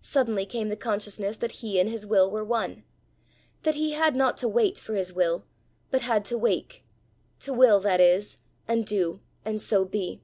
[0.00, 2.82] Suddenly came the consciousness that he and his will were one;
[3.62, 5.44] that he had not to wait for his will,
[5.92, 6.82] but had to wake
[7.38, 10.20] to will, that is, and do, and so be.